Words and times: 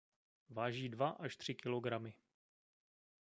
Váží 0.49 0.89
dva 0.89 1.09
až 1.09 1.35
tři 1.37 1.55
kilogramy. 1.55 2.13